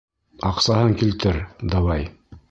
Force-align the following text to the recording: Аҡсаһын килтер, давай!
Аҡсаһын 0.51 0.95
килтер, 1.01 1.37
давай! 1.75 2.09